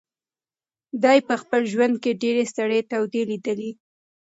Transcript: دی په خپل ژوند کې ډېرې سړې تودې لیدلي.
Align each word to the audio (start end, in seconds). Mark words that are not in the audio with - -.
دی 1.03 1.17
په 1.27 1.33
خپل 1.41 1.61
ژوند 1.71 1.95
کې 2.03 2.11
ډېرې 2.21 2.43
سړې 2.55 2.79
تودې 2.91 3.23
لیدلي. 3.31 3.71